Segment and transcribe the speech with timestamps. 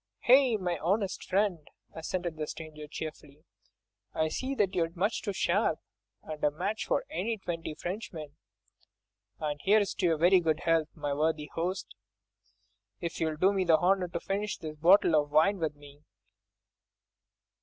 [0.27, 0.57] "Aye!
[0.59, 3.45] my honest friend," assented the stranger cheerfully,
[4.15, 5.77] "I see that you are much too sharp,
[6.23, 8.35] and a match for any twenty Frenchmen,
[9.39, 11.93] and here's to your very good health, my worthy host,
[12.99, 16.01] if you'll do me the honour to finish this bottle of mine with me."